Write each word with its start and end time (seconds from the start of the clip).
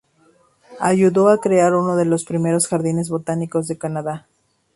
Ayudó 0.79 1.29
a 1.29 1.39
crear 1.39 1.75
uno 1.75 1.95
de 1.95 2.05
los 2.05 2.25
primeros 2.25 2.67
jardines 2.67 3.09
botánicos 3.09 3.67
de 3.67 3.77
Canadá. 3.77 4.27